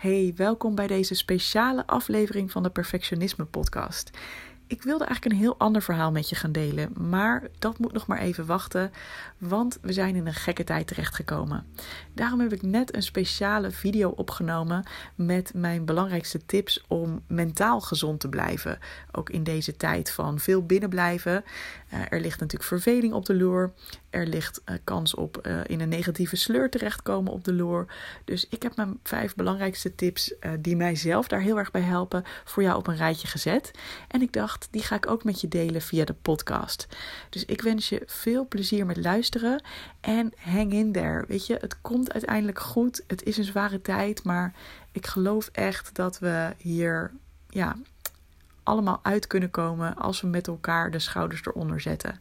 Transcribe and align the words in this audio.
Hey, 0.00 0.32
welkom 0.36 0.74
bij 0.74 0.86
deze 0.86 1.14
speciale 1.14 1.86
aflevering 1.86 2.50
van 2.50 2.62
de 2.62 2.70
Perfectionisme 2.70 3.44
Podcast. 3.44 4.10
Ik 4.70 4.82
wilde 4.82 5.04
eigenlijk 5.04 5.34
een 5.34 5.40
heel 5.40 5.58
ander 5.58 5.82
verhaal 5.82 6.10
met 6.10 6.28
je 6.28 6.34
gaan 6.34 6.52
delen, 6.52 6.92
maar 7.08 7.48
dat 7.58 7.78
moet 7.78 7.92
nog 7.92 8.06
maar 8.06 8.18
even 8.18 8.46
wachten, 8.46 8.92
want 9.38 9.78
we 9.82 9.92
zijn 9.92 10.16
in 10.16 10.26
een 10.26 10.34
gekke 10.34 10.64
tijd 10.64 10.86
terechtgekomen. 10.86 11.66
Daarom 12.14 12.40
heb 12.40 12.52
ik 12.52 12.62
net 12.62 12.94
een 12.94 13.02
speciale 13.02 13.70
video 13.70 14.08
opgenomen 14.08 14.84
met 15.14 15.52
mijn 15.54 15.84
belangrijkste 15.84 16.46
tips 16.46 16.84
om 16.88 17.22
mentaal 17.26 17.80
gezond 17.80 18.20
te 18.20 18.28
blijven. 18.28 18.78
Ook 19.12 19.30
in 19.30 19.42
deze 19.42 19.76
tijd 19.76 20.10
van 20.10 20.38
veel 20.38 20.66
binnenblijven. 20.66 21.44
Uh, 21.92 22.00
er 22.08 22.20
ligt 22.20 22.40
natuurlijk 22.40 22.68
verveling 22.68 23.12
op 23.12 23.24
de 23.24 23.34
loer. 23.34 23.72
Er 24.10 24.26
ligt 24.26 24.60
uh, 24.64 24.74
kans 24.84 25.14
op 25.14 25.46
uh, 25.46 25.60
in 25.66 25.80
een 25.80 25.88
negatieve 25.88 26.36
sleur 26.36 26.70
terechtkomen 26.70 27.32
op 27.32 27.44
de 27.44 27.52
loer. 27.52 27.86
Dus 28.24 28.46
ik 28.48 28.62
heb 28.62 28.76
mijn 28.76 28.98
vijf 29.02 29.34
belangrijkste 29.34 29.94
tips 29.94 30.34
die 30.60 30.76
mijzelf 30.76 31.28
daar 31.28 31.40
heel 31.40 31.58
erg 31.58 31.70
bij 31.70 31.80
helpen 31.80 32.24
voor 32.44 32.62
jou 32.62 32.78
op 32.78 32.86
een 32.86 32.96
rijtje 32.96 33.26
gezet. 33.26 33.70
En 34.08 34.22
ik 34.22 34.32
dacht, 34.32 34.59
die 34.70 34.82
ga 34.82 34.96
ik 34.96 35.10
ook 35.10 35.24
met 35.24 35.40
je 35.40 35.48
delen 35.48 35.82
via 35.82 36.04
de 36.04 36.14
podcast. 36.14 36.86
Dus 37.30 37.44
ik 37.44 37.62
wens 37.62 37.88
je 37.88 38.02
veel 38.06 38.48
plezier 38.48 38.86
met 38.86 38.96
luisteren 38.96 39.62
en 40.00 40.32
hang 40.36 40.72
in 40.72 40.92
there. 40.92 41.24
Weet 41.28 41.46
je, 41.46 41.56
het 41.60 41.80
komt 41.80 42.12
uiteindelijk 42.12 42.58
goed. 42.58 43.02
Het 43.06 43.22
is 43.22 43.36
een 43.36 43.44
zware 43.44 43.80
tijd, 43.80 44.24
maar 44.24 44.54
ik 44.92 45.06
geloof 45.06 45.48
echt 45.52 45.94
dat 45.94 46.18
we 46.18 46.54
hier 46.58 47.12
ja, 47.48 47.76
allemaal 48.62 49.00
uit 49.02 49.26
kunnen 49.26 49.50
komen 49.50 49.96
als 49.96 50.20
we 50.20 50.26
met 50.26 50.46
elkaar 50.46 50.90
de 50.90 50.98
schouders 50.98 51.46
eronder 51.46 51.80
zetten. 51.80 52.20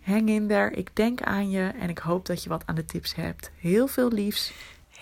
Hang 0.00 0.28
in 0.28 0.48
there. 0.48 0.70
Ik 0.70 0.90
denk 0.92 1.22
aan 1.22 1.50
je 1.50 1.72
en 1.80 1.88
ik 1.88 1.98
hoop 1.98 2.26
dat 2.26 2.42
je 2.42 2.48
wat 2.48 2.62
aan 2.66 2.74
de 2.74 2.84
tips 2.84 3.14
hebt. 3.14 3.50
Heel 3.58 3.86
veel 3.86 4.12
liefs. 4.12 4.52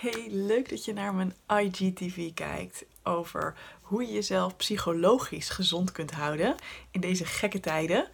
Hey, 0.02 0.26
leuk 0.30 0.68
dat 0.68 0.84
je 0.84 0.92
naar 0.92 1.14
mijn 1.14 1.34
IGTV 1.46 2.34
kijkt 2.34 2.84
over 3.02 3.54
hoe 3.80 4.06
je 4.06 4.12
jezelf 4.12 4.56
psychologisch 4.56 5.48
gezond 5.48 5.92
kunt 5.92 6.10
houden 6.10 6.54
in 6.90 7.00
deze 7.00 7.24
gekke 7.24 7.60
tijden. 7.60 8.08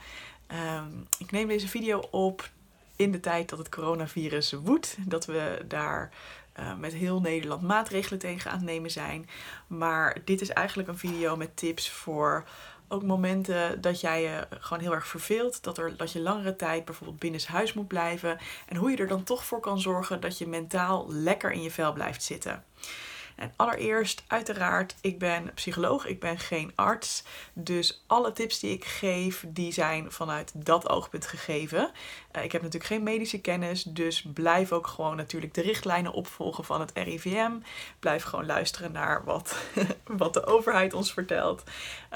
Um, 0.53 1.06
ik 1.19 1.30
neem 1.30 1.48
deze 1.48 1.69
video 1.69 1.98
op 2.11 2.50
in 2.97 3.12
de 3.12 3.20
tijd 3.20 3.48
dat 3.48 3.58
het 3.58 3.69
coronavirus 3.69 4.53
woedt. 4.53 4.97
Dat 5.06 5.27
we 5.27 5.64
daar 5.69 6.12
uh, 6.58 6.77
met 6.77 6.95
heel 6.95 7.20
Nederland 7.20 7.62
maatregelen 7.62 8.19
tegen 8.19 8.50
aan 8.50 8.56
het 8.56 8.67
nemen 8.67 8.91
zijn. 8.91 9.28
Maar 9.67 10.17
dit 10.25 10.41
is 10.41 10.48
eigenlijk 10.48 10.89
een 10.89 10.98
video 10.98 11.36
met 11.36 11.56
tips 11.56 11.91
voor 11.91 12.45
ook 12.89 13.03
momenten 13.03 13.81
dat 13.81 14.00
jij 14.00 14.22
je 14.22 14.47
gewoon 14.61 14.83
heel 14.83 14.94
erg 14.94 15.06
verveelt. 15.06 15.62
Dat, 15.62 15.78
er, 15.78 15.97
dat 15.97 16.12
je 16.12 16.20
langere 16.20 16.56
tijd 16.56 16.84
bijvoorbeeld 16.84 17.19
binnenshuis 17.19 17.72
moet 17.72 17.89
blijven. 17.89 18.39
En 18.67 18.77
hoe 18.77 18.91
je 18.91 18.97
er 18.97 19.08
dan 19.08 19.25
toch 19.25 19.45
voor 19.45 19.61
kan 19.61 19.80
zorgen 19.80 20.20
dat 20.20 20.39
je 20.39 20.47
mentaal 20.47 21.06
lekker 21.12 21.53
in 21.53 21.62
je 21.62 21.70
vel 21.70 21.92
blijft 21.92 22.22
zitten. 22.22 22.64
Allereerst, 23.56 24.25
uiteraard, 24.27 24.94
ik 25.00 25.19
ben 25.19 25.55
psycholoog, 25.55 26.06
ik 26.06 26.20
ben 26.20 26.39
geen 26.39 26.72
arts. 26.75 27.25
Dus 27.53 28.05
alle 28.06 28.33
tips 28.33 28.58
die 28.58 28.72
ik 28.72 28.84
geef, 28.84 29.45
die 29.48 29.72
zijn 29.72 30.12
vanuit 30.12 30.53
dat 30.55 30.89
oogpunt 30.89 31.27
gegeven. 31.27 31.91
Uh, 32.36 32.45
ik 32.45 32.53
heb 32.53 32.62
natuurlijk 32.62 32.92
geen 32.92 33.03
medische 33.03 33.41
kennis, 33.41 33.83
dus 33.83 34.27
blijf 34.34 34.72
ook 34.72 34.86
gewoon 34.86 35.17
natuurlijk 35.17 35.55
de 35.55 35.61
richtlijnen 35.61 36.12
opvolgen 36.12 36.64
van 36.64 36.80
het 36.80 36.91
RIVM. 36.95 37.53
Blijf 37.98 38.22
gewoon 38.22 38.47
luisteren 38.47 38.92
naar 38.92 39.25
wat, 39.25 39.56
wat 40.23 40.34
de 40.34 40.47
overheid 40.47 40.95
ons 40.95 41.12
vertelt. 41.12 41.62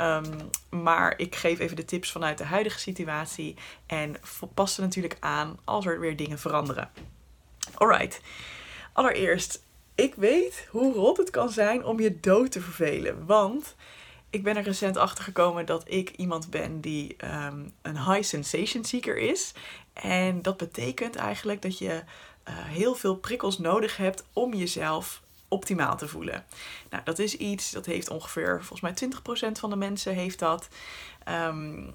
Um, 0.00 0.50
maar 0.70 1.14
ik 1.18 1.34
geef 1.34 1.58
even 1.58 1.76
de 1.76 1.84
tips 1.84 2.12
vanuit 2.12 2.38
de 2.38 2.44
huidige 2.44 2.78
situatie 2.78 3.56
en 3.86 4.16
pas 4.54 4.74
ze 4.74 4.80
natuurlijk 4.80 5.16
aan 5.20 5.58
als 5.64 5.86
er 5.86 6.00
weer 6.00 6.16
dingen 6.16 6.38
veranderen. 6.38 6.90
Alright. 7.74 8.20
Allereerst, 8.92 9.62
ik 9.94 10.14
weet 10.14 10.66
hoe 10.70 10.94
rot 10.94 11.16
het 11.16 11.30
kan 11.30 11.50
zijn 11.50 11.84
om 11.84 12.00
je 12.00 12.20
dood 12.20 12.50
te 12.50 12.60
vervelen. 12.60 13.26
Want 13.26 13.74
ik 14.30 14.42
ben 14.42 14.56
er 14.56 14.62
recent 14.62 14.96
achter 14.96 15.24
gekomen 15.24 15.66
dat 15.66 15.82
ik 15.86 16.10
iemand 16.10 16.50
ben 16.50 16.80
die 16.80 17.16
um, 17.24 17.72
een 17.82 18.04
high 18.04 18.22
sensation 18.22 18.84
seeker 18.84 19.16
is. 19.16 19.52
En 19.92 20.42
dat 20.42 20.56
betekent 20.56 21.16
eigenlijk 21.16 21.62
dat 21.62 21.78
je 21.78 21.90
uh, 21.92 22.02
heel 22.46 22.94
veel 22.94 23.16
prikkels 23.16 23.58
nodig 23.58 23.96
hebt 23.96 24.24
om 24.32 24.54
jezelf 24.54 25.22
optimaal 25.48 25.96
te 25.96 26.08
voelen. 26.08 26.44
Nou, 26.90 27.04
dat 27.04 27.18
is 27.18 27.36
iets 27.36 27.70
dat 27.70 27.86
heeft 27.86 28.10
ongeveer, 28.10 28.64
volgens 28.64 28.80
mij 28.80 29.10
20% 29.48 29.52
van 29.52 29.70
de 29.70 29.76
mensen 29.76 30.14
heeft 30.14 30.38
dat. 30.38 30.68
Um, 31.28 31.94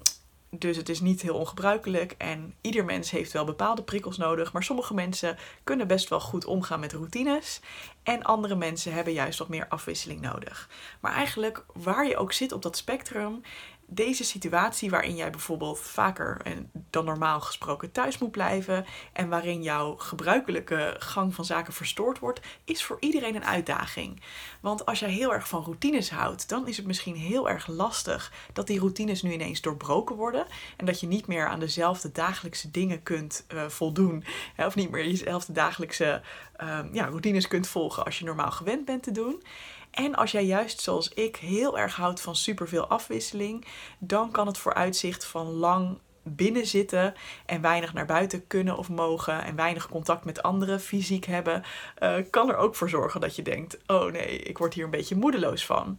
dus 0.50 0.76
het 0.76 0.88
is 0.88 1.00
niet 1.00 1.22
heel 1.22 1.34
ongebruikelijk 1.34 2.14
en 2.18 2.54
ieder 2.60 2.84
mens 2.84 3.10
heeft 3.10 3.32
wel 3.32 3.44
bepaalde 3.44 3.82
prikkels 3.82 4.16
nodig. 4.16 4.52
Maar 4.52 4.62
sommige 4.62 4.94
mensen 4.94 5.36
kunnen 5.64 5.86
best 5.86 6.08
wel 6.08 6.20
goed 6.20 6.44
omgaan 6.44 6.80
met 6.80 6.92
routines. 6.92 7.60
En 8.08 8.22
andere 8.22 8.54
mensen 8.54 8.92
hebben 8.92 9.12
juist 9.12 9.38
wat 9.38 9.48
meer 9.48 9.68
afwisseling 9.68 10.20
nodig. 10.20 10.68
Maar 11.00 11.12
eigenlijk 11.12 11.64
waar 11.72 12.06
je 12.06 12.16
ook 12.16 12.32
zit 12.32 12.52
op 12.52 12.62
dat 12.62 12.76
spectrum, 12.76 13.42
deze 13.90 14.24
situatie 14.24 14.90
waarin 14.90 15.16
jij 15.16 15.30
bijvoorbeeld 15.30 15.80
vaker 15.80 16.42
dan 16.90 17.04
normaal 17.04 17.40
gesproken 17.40 17.92
thuis 17.92 18.18
moet 18.18 18.30
blijven 18.30 18.86
en 19.12 19.28
waarin 19.28 19.62
jouw 19.62 19.96
gebruikelijke 19.96 20.96
gang 20.98 21.34
van 21.34 21.44
zaken 21.44 21.72
verstoord 21.72 22.18
wordt, 22.18 22.40
is 22.64 22.84
voor 22.84 22.96
iedereen 23.00 23.34
een 23.34 23.44
uitdaging. 23.44 24.22
Want 24.60 24.86
als 24.86 24.98
jij 24.98 25.10
heel 25.10 25.32
erg 25.32 25.48
van 25.48 25.62
routines 25.62 26.10
houdt, 26.10 26.48
dan 26.48 26.68
is 26.68 26.76
het 26.76 26.86
misschien 26.86 27.16
heel 27.16 27.48
erg 27.48 27.66
lastig 27.66 28.32
dat 28.52 28.66
die 28.66 28.78
routines 28.78 29.22
nu 29.22 29.32
ineens 29.32 29.60
doorbroken 29.60 30.16
worden 30.16 30.46
en 30.76 30.86
dat 30.86 31.00
je 31.00 31.06
niet 31.06 31.26
meer 31.26 31.48
aan 31.48 31.60
dezelfde 31.60 32.12
dagelijkse 32.12 32.70
dingen 32.70 33.02
kunt 33.02 33.44
uh, 33.54 33.66
voldoen 33.66 34.24
of 34.56 34.74
niet 34.74 34.90
meer 34.90 35.06
jezelfde 35.06 35.52
dagelijkse 35.52 36.22
uh, 36.62 36.78
ja, 36.92 37.04
routines 37.04 37.48
kunt 37.48 37.68
volgen 37.68 38.04
als 38.04 38.18
je 38.18 38.24
normaal 38.24 38.50
gewend 38.50 38.84
bent 38.84 39.02
te 39.02 39.12
doen. 39.12 39.42
En 39.90 40.14
als 40.14 40.30
jij 40.30 40.44
juist 40.44 40.80
zoals 40.80 41.08
ik 41.08 41.36
heel 41.36 41.78
erg 41.78 41.96
houdt 41.96 42.20
van 42.20 42.36
superveel 42.36 42.86
afwisseling, 42.86 43.64
dan 43.98 44.30
kan 44.30 44.46
het 44.46 44.58
vooruitzicht 44.58 45.24
van 45.24 45.46
lang 45.46 45.98
binnen 46.22 46.66
zitten 46.66 47.14
en 47.46 47.60
weinig 47.60 47.92
naar 47.92 48.06
buiten 48.06 48.46
kunnen 48.46 48.78
of 48.78 48.88
mogen 48.88 49.44
en 49.44 49.56
weinig 49.56 49.88
contact 49.88 50.24
met 50.24 50.42
anderen 50.42 50.80
fysiek 50.80 51.24
hebben, 51.24 51.62
uh, 52.02 52.16
kan 52.30 52.48
er 52.48 52.56
ook 52.56 52.74
voor 52.74 52.88
zorgen 52.88 53.20
dat 53.20 53.36
je 53.36 53.42
denkt: 53.42 53.78
oh 53.86 54.12
nee, 54.12 54.38
ik 54.38 54.58
word 54.58 54.74
hier 54.74 54.84
een 54.84 54.90
beetje 54.90 55.16
moedeloos 55.16 55.66
van. 55.66 55.98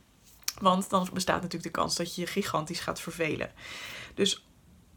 Want 0.62 0.90
dan 0.90 1.10
bestaat 1.14 1.42
natuurlijk 1.42 1.74
de 1.74 1.82
kans 1.82 1.96
dat 1.96 2.16
je 2.16 2.22
je 2.22 2.28
gigantisch 2.28 2.80
gaat 2.80 3.02
vervelen. 3.02 3.52
Dus 4.14 4.49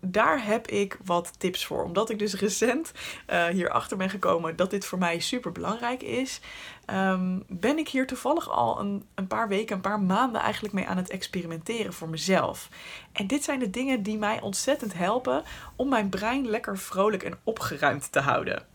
daar 0.04 0.44
heb 0.44 0.66
ik 0.66 0.98
wat 1.04 1.32
tips 1.38 1.66
voor. 1.66 1.84
Omdat 1.84 2.10
ik 2.10 2.18
dus 2.18 2.34
recent 2.34 2.92
uh, 3.30 3.46
hierachter 3.46 3.96
ben 3.96 4.10
gekomen 4.10 4.56
dat 4.56 4.70
dit 4.70 4.84
voor 4.84 4.98
mij 4.98 5.18
super 5.18 5.52
belangrijk 5.52 6.02
is, 6.02 6.40
um, 6.86 7.44
ben 7.48 7.78
ik 7.78 7.88
hier 7.88 8.06
toevallig 8.06 8.50
al 8.50 8.80
een, 8.80 9.04
een 9.14 9.26
paar 9.26 9.48
weken, 9.48 9.76
een 9.76 9.82
paar 9.82 10.00
maanden 10.00 10.40
eigenlijk 10.40 10.74
mee 10.74 10.86
aan 10.86 10.96
het 10.96 11.10
experimenteren 11.10 11.92
voor 11.92 12.08
mezelf. 12.08 12.68
En 13.12 13.26
dit 13.26 13.44
zijn 13.44 13.58
de 13.58 13.70
dingen 13.70 14.02
die 14.02 14.18
mij 14.18 14.40
ontzettend 14.40 14.94
helpen 14.94 15.42
om 15.76 15.88
mijn 15.88 16.08
brein 16.08 16.48
lekker 16.48 16.78
vrolijk 16.78 17.22
en 17.22 17.38
opgeruimd 17.44 18.12
te 18.12 18.20
houden. 18.20 18.71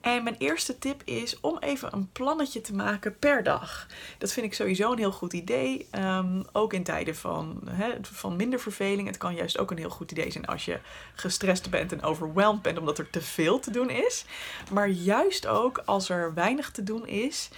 En 0.00 0.22
mijn 0.22 0.36
eerste 0.38 0.78
tip 0.78 1.02
is 1.04 1.40
om 1.40 1.58
even 1.58 1.92
een 1.92 2.12
plannetje 2.12 2.60
te 2.60 2.74
maken 2.74 3.18
per 3.18 3.42
dag. 3.42 3.86
Dat 4.18 4.32
vind 4.32 4.46
ik 4.46 4.54
sowieso 4.54 4.92
een 4.92 4.98
heel 4.98 5.12
goed 5.12 5.32
idee. 5.32 5.86
Um, 5.92 6.44
ook 6.52 6.72
in 6.72 6.82
tijden 6.82 7.16
van, 7.16 7.62
van 8.02 8.36
minder 8.36 8.60
verveling. 8.60 9.06
Het 9.06 9.16
kan 9.16 9.34
juist 9.34 9.58
ook 9.58 9.70
een 9.70 9.78
heel 9.78 9.90
goed 9.90 10.10
idee 10.10 10.30
zijn 10.30 10.46
als 10.46 10.64
je 10.64 10.78
gestrest 11.14 11.70
bent 11.70 11.92
en 11.92 12.02
overweldigd 12.02 12.62
bent 12.62 12.78
omdat 12.78 12.98
er 12.98 13.10
te 13.10 13.20
veel 13.20 13.58
te 13.58 13.70
doen 13.70 13.90
is. 13.90 14.24
Maar 14.72 14.88
juist 14.88 15.46
ook 15.46 15.82
als 15.84 16.08
er 16.08 16.34
weinig 16.34 16.70
te 16.70 16.82
doen 16.82 17.06
is. 17.06 17.48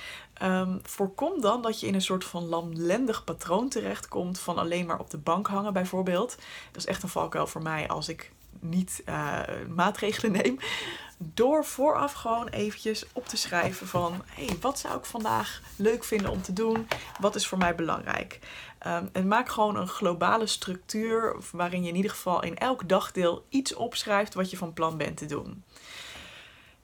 Um, 0.42 0.80
voorkom 0.82 1.40
dan 1.40 1.62
dat 1.62 1.80
je 1.80 1.86
in 1.86 1.94
een 1.94 2.02
soort 2.02 2.24
van 2.24 2.48
lamlendig 2.48 3.24
patroon 3.24 3.68
terechtkomt 3.68 4.38
van 4.38 4.58
alleen 4.58 4.86
maar 4.86 4.98
op 4.98 5.10
de 5.10 5.18
bank 5.18 5.46
hangen 5.46 5.72
bijvoorbeeld. 5.72 6.36
Dat 6.72 6.82
is 6.82 6.86
echt 6.86 7.02
een 7.02 7.08
valkuil 7.08 7.46
voor 7.46 7.62
mij 7.62 7.88
als 7.88 8.08
ik 8.08 8.32
niet 8.60 9.02
uh, 9.08 9.40
maatregelen 9.68 10.32
neem. 10.32 10.58
Door 11.18 11.64
vooraf 11.64 12.12
gewoon 12.12 12.48
eventjes 12.48 13.06
op 13.12 13.26
te 13.26 13.36
schrijven 13.36 13.86
van... 13.86 14.22
hé, 14.26 14.44
hey, 14.44 14.56
wat 14.60 14.78
zou 14.78 14.98
ik 14.98 15.04
vandaag 15.04 15.62
leuk 15.76 16.04
vinden 16.04 16.30
om 16.30 16.42
te 16.42 16.52
doen? 16.52 16.88
Wat 17.20 17.34
is 17.34 17.46
voor 17.46 17.58
mij 17.58 17.74
belangrijk? 17.74 18.38
Um, 18.86 19.08
en 19.12 19.28
maak 19.28 19.48
gewoon 19.48 19.76
een 19.76 19.88
globale 19.88 20.46
structuur... 20.46 21.36
waarin 21.52 21.82
je 21.82 21.88
in 21.88 21.96
ieder 21.96 22.10
geval 22.10 22.42
in 22.42 22.58
elk 22.58 22.88
dagdeel 22.88 23.46
iets 23.48 23.74
opschrijft... 23.74 24.34
wat 24.34 24.50
je 24.50 24.56
van 24.56 24.72
plan 24.72 24.96
bent 24.96 25.16
te 25.16 25.26
doen. 25.26 25.64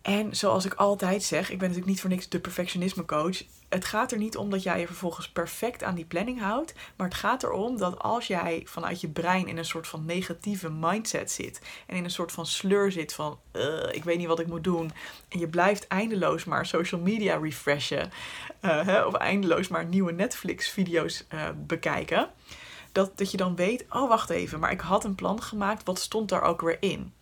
En 0.06 0.36
zoals 0.36 0.64
ik 0.64 0.74
altijd 0.74 1.22
zeg, 1.22 1.42
ik 1.42 1.58
ben 1.58 1.68
natuurlijk 1.68 1.86
niet 1.86 2.00
voor 2.00 2.10
niks 2.10 2.28
de 2.28 2.40
perfectionisme 2.40 3.04
coach. 3.04 3.42
Het 3.68 3.84
gaat 3.84 4.12
er 4.12 4.18
niet 4.18 4.36
om 4.36 4.50
dat 4.50 4.62
jij 4.62 4.80
je 4.80 4.86
vervolgens 4.86 5.28
perfect 5.28 5.82
aan 5.82 5.94
die 5.94 6.04
planning 6.04 6.40
houdt. 6.40 6.74
Maar 6.96 7.06
het 7.06 7.16
gaat 7.16 7.42
erom 7.42 7.76
dat 7.76 7.98
als 7.98 8.26
jij 8.26 8.62
vanuit 8.64 9.00
je 9.00 9.08
brein 9.08 9.48
in 9.48 9.56
een 9.56 9.64
soort 9.64 9.86
van 9.86 10.04
negatieve 10.04 10.70
mindset 10.70 11.30
zit. 11.30 11.60
En 11.86 11.96
in 11.96 12.04
een 12.04 12.10
soort 12.10 12.32
van 12.32 12.46
sleur 12.46 12.92
zit 12.92 13.12
van 13.12 13.38
ik 13.90 14.04
weet 14.04 14.18
niet 14.18 14.26
wat 14.26 14.38
ik 14.38 14.46
moet 14.46 14.64
doen. 14.64 14.92
En 15.28 15.38
je 15.38 15.48
blijft 15.48 15.86
eindeloos 15.86 16.44
maar 16.44 16.66
social 16.66 17.00
media 17.00 17.36
refreshen. 17.36 18.10
Hè, 18.60 19.02
of 19.02 19.14
eindeloos 19.14 19.68
maar 19.68 19.84
nieuwe 19.84 20.12
Netflix 20.12 20.68
video's 20.68 21.24
uh, 21.34 21.48
bekijken. 21.56 22.30
Dat, 22.92 23.18
dat 23.18 23.30
je 23.30 23.36
dan 23.36 23.56
weet, 23.56 23.84
oh 23.90 24.08
wacht 24.08 24.30
even, 24.30 24.60
maar 24.60 24.70
ik 24.70 24.80
had 24.80 25.04
een 25.04 25.14
plan 25.14 25.42
gemaakt. 25.42 25.84
Wat 25.84 25.98
stond 25.98 26.28
daar 26.28 26.42
ook 26.42 26.60
weer 26.60 26.76
in? 26.80 27.12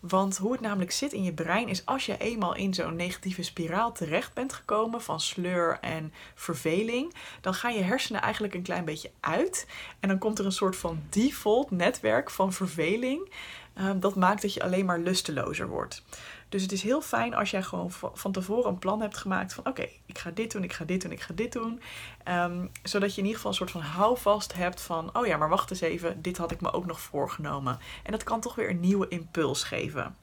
Want 0.00 0.36
hoe 0.36 0.52
het 0.52 0.60
namelijk 0.60 0.90
zit 0.90 1.12
in 1.12 1.22
je 1.22 1.32
brein 1.32 1.68
is 1.68 1.86
als 1.86 2.06
je 2.06 2.18
eenmaal 2.18 2.54
in 2.54 2.74
zo'n 2.74 2.96
negatieve 2.96 3.42
spiraal 3.42 3.92
terecht 3.92 4.34
bent 4.34 4.52
gekomen 4.52 5.02
van 5.02 5.20
sleur 5.20 5.78
en 5.80 6.12
verveling, 6.34 7.14
dan 7.40 7.54
gaan 7.54 7.74
je 7.74 7.82
hersenen 7.82 8.22
eigenlijk 8.22 8.54
een 8.54 8.62
klein 8.62 8.84
beetje 8.84 9.10
uit. 9.20 9.66
En 10.00 10.08
dan 10.08 10.18
komt 10.18 10.38
er 10.38 10.44
een 10.44 10.52
soort 10.52 10.76
van 10.76 11.02
default 11.08 11.70
netwerk 11.70 12.30
van 12.30 12.52
verveling. 12.52 13.30
Ehm, 13.78 14.00
dat 14.00 14.14
maakt 14.14 14.42
dat 14.42 14.54
je 14.54 14.62
alleen 14.62 14.84
maar 14.84 14.98
lustelozer 14.98 15.68
wordt. 15.68 16.02
Dus 16.48 16.62
het 16.62 16.72
is 16.72 16.82
heel 16.82 17.00
fijn 17.00 17.34
als 17.34 17.50
jij 17.50 17.62
gewoon 17.62 17.90
van 18.14 18.32
tevoren 18.32 18.70
een 18.70 18.78
plan 18.78 19.00
hebt 19.00 19.16
gemaakt 19.16 19.54
van 19.54 19.66
oké, 19.66 19.88
ik 20.06 20.18
ga 20.18 20.30
dit 20.30 20.52
doen, 20.52 20.62
ik 20.62 20.72
ga 20.72 20.84
dit 20.84 21.02
doen, 21.02 21.12
ik 21.12 21.20
ga 21.20 21.34
dit 21.34 21.52
doen. 21.52 21.80
Ehm, 22.24 22.66
zodat 22.82 23.10
je 23.14 23.20
in 23.20 23.26
ieder 23.26 23.36
geval 23.36 23.50
een 23.50 23.56
soort 23.56 23.70
van 23.70 23.80
houvast 23.80 24.54
hebt 24.54 24.80
van 24.80 25.16
oh 25.16 25.26
ja, 25.26 25.36
maar 25.36 25.48
wacht 25.48 25.70
eens 25.70 25.80
even, 25.80 26.22
dit 26.22 26.36
had 26.36 26.50
ik 26.50 26.60
me 26.60 26.72
ook 26.72 26.86
nog 26.86 27.00
voorgenomen. 27.00 27.78
En 28.02 28.12
dat 28.12 28.24
kan 28.24 28.40
toch 28.40 28.54
weer 28.54 28.70
een 28.70 28.80
nieuwe 28.80 29.08
impuls 29.08 29.62
geven. 29.62 30.16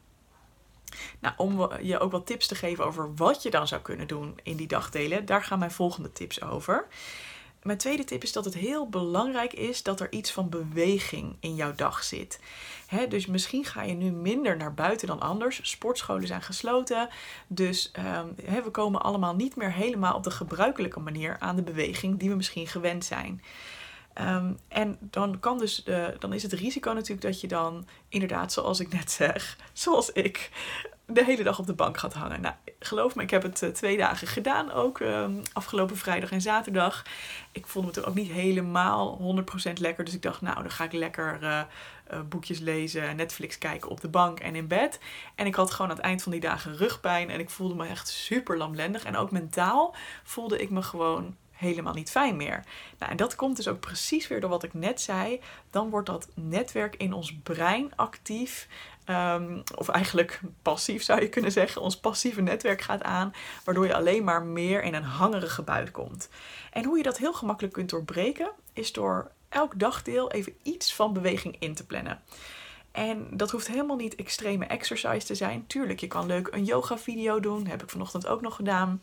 Nou, 1.19 1.33
om 1.37 1.71
je 1.81 1.99
ook 1.99 2.11
wat 2.11 2.25
tips 2.25 2.47
te 2.47 2.55
geven 2.55 2.85
over 2.85 3.15
wat 3.15 3.43
je 3.43 3.49
dan 3.49 3.67
zou 3.67 3.81
kunnen 3.81 4.07
doen 4.07 4.39
in 4.43 4.55
die 4.55 4.67
dagdelen, 4.67 5.25
daar 5.25 5.43
gaan 5.43 5.59
mijn 5.59 5.71
volgende 5.71 6.11
tips 6.11 6.41
over. 6.41 6.87
Mijn 7.65 7.77
tweede 7.77 8.03
tip 8.03 8.23
is 8.23 8.31
dat 8.31 8.45
het 8.45 8.53
heel 8.53 8.89
belangrijk 8.89 9.53
is 9.53 9.83
dat 9.83 9.99
er 9.99 10.11
iets 10.11 10.31
van 10.31 10.49
beweging 10.49 11.35
in 11.39 11.55
jouw 11.55 11.73
dag 11.75 12.03
zit. 12.03 12.39
dus 13.09 13.25
misschien 13.25 13.65
ga 13.65 13.81
je 13.81 13.93
nu 13.93 14.11
minder 14.11 14.57
naar 14.57 14.73
buiten 14.73 15.07
dan 15.07 15.19
anders. 15.19 15.59
Sportscholen 15.69 16.27
zijn 16.27 16.41
gesloten. 16.41 17.09
Dus 17.47 17.91
um, 17.99 18.35
we 18.63 18.69
komen 18.71 19.01
allemaal 19.01 19.35
niet 19.35 19.55
meer 19.55 19.71
helemaal 19.71 20.15
op 20.15 20.23
de 20.23 20.31
gebruikelijke 20.31 20.99
manier 20.99 21.35
aan 21.39 21.55
de 21.55 21.63
beweging 21.63 22.19
die 22.19 22.29
we 22.29 22.35
misschien 22.35 22.67
gewend 22.67 23.05
zijn. 23.05 23.41
Ehm, 24.13 24.53
en 24.67 24.97
dan, 24.99 25.39
kan 25.39 25.57
dus, 25.57 25.83
dan 26.19 26.33
is 26.33 26.43
het 26.43 26.53
risico 26.53 26.91
natuurlijk 26.91 27.21
dat 27.21 27.41
je 27.41 27.47
dan 27.47 27.87
inderdaad, 28.09 28.53
zoals 28.53 28.79
ik 28.79 28.93
net 28.93 29.11
zeg, 29.11 29.57
zoals 29.73 30.11
ik, 30.11 30.49
de 31.07 31.23
hele 31.23 31.43
dag 31.43 31.59
op 31.59 31.65
de 31.65 31.73
bank 31.73 31.97
gaat 31.97 32.13
hangen. 32.13 32.41
Nou, 32.41 32.55
geloof 32.79 33.15
me, 33.15 33.23
ik 33.23 33.29
heb 33.29 33.43
het 33.43 33.61
uh, 33.61 33.69
twee 33.69 33.97
dagen 33.97 34.27
gedaan 34.27 34.71
ook. 34.71 34.99
Uh, 34.99 35.25
afgelopen 35.53 35.97
vrijdag 35.97 36.31
en 36.31 36.41
zaterdag. 36.41 37.05
Ik 37.51 37.67
voelde 37.67 37.87
me 37.87 37.93
toen 37.93 38.05
ook 38.05 38.15
niet 38.15 38.31
helemaal 38.31 39.35
100% 39.69 39.73
lekker. 39.73 40.05
Dus 40.05 40.13
ik 40.13 40.21
dacht, 40.21 40.41
nou, 40.41 40.61
dan 40.61 40.71
ga 40.71 40.83
ik 40.83 40.91
lekker 40.91 41.37
uh, 41.41 41.61
boekjes 42.29 42.59
lezen, 42.59 43.15
Netflix 43.15 43.57
kijken 43.57 43.89
op 43.89 44.01
de 44.01 44.07
bank 44.07 44.39
en 44.39 44.55
in 44.55 44.67
bed. 44.67 44.99
En 45.35 45.45
ik 45.45 45.55
had 45.55 45.71
gewoon 45.71 45.91
aan 45.91 45.97
het 45.97 46.05
eind 46.05 46.23
van 46.23 46.31
die 46.31 46.41
dagen 46.41 46.77
rugpijn. 46.77 47.29
En 47.29 47.39
ik 47.39 47.49
voelde 47.49 47.75
me 47.75 47.87
echt 47.87 48.07
super 48.07 48.57
lamlendig. 48.57 49.03
En 49.03 49.17
ook 49.17 49.31
mentaal 49.31 49.95
voelde 50.23 50.61
ik 50.61 50.69
me 50.69 50.81
gewoon 50.81 51.35
helemaal 51.55 51.93
niet 51.93 52.11
fijn 52.11 52.35
meer. 52.35 52.63
Nou, 52.99 53.11
en 53.11 53.17
dat 53.17 53.35
komt 53.35 53.55
dus 53.55 53.67
ook 53.67 53.79
precies 53.79 54.27
weer 54.27 54.41
door 54.41 54.49
wat 54.49 54.63
ik 54.63 54.73
net 54.73 55.01
zei. 55.01 55.41
Dan 55.69 55.89
wordt 55.89 56.07
dat 56.07 56.27
netwerk 56.33 56.95
in 56.95 57.13
ons 57.13 57.35
brein 57.43 57.95
actief. 57.95 58.67
Um, 59.09 59.63
of 59.75 59.89
eigenlijk 59.89 60.39
passief 60.61 61.03
zou 61.03 61.21
je 61.21 61.29
kunnen 61.29 61.51
zeggen. 61.51 61.81
Ons 61.81 61.99
passieve 61.99 62.41
netwerk 62.41 62.81
gaat 62.81 63.03
aan, 63.03 63.33
waardoor 63.63 63.85
je 63.85 63.95
alleen 63.95 64.23
maar 64.23 64.43
meer 64.43 64.83
in 64.83 64.93
een 64.93 65.03
hangerige 65.03 65.61
buik 65.61 65.91
komt. 65.91 66.29
En 66.71 66.85
hoe 66.85 66.97
je 66.97 67.03
dat 67.03 67.17
heel 67.17 67.33
gemakkelijk 67.33 67.73
kunt 67.73 67.89
doorbreken, 67.89 68.51
is 68.73 68.93
door 68.93 69.31
elk 69.49 69.79
dagdeel 69.79 70.31
even 70.31 70.53
iets 70.63 70.95
van 70.95 71.13
beweging 71.13 71.55
in 71.59 71.73
te 71.73 71.85
plannen. 71.85 72.21
En 72.91 73.27
dat 73.31 73.51
hoeft 73.51 73.67
helemaal 73.67 73.95
niet 73.95 74.15
extreme 74.15 74.65
exercise 74.65 75.25
te 75.25 75.35
zijn. 75.35 75.67
Tuurlijk, 75.67 75.99
je 75.99 76.07
kan 76.07 76.25
leuk 76.25 76.47
een 76.51 76.63
yoga 76.63 76.97
video 76.97 77.39
doen. 77.39 77.67
heb 77.67 77.83
ik 77.83 77.89
vanochtend 77.89 78.27
ook 78.27 78.41
nog 78.41 78.55
gedaan. 78.55 79.01